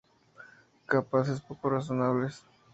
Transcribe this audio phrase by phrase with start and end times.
[0.87, 2.43] Capataces poco razonables.